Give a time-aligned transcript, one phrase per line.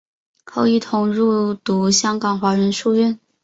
[0.45, 3.19] 后来一同入读香港华仁书院。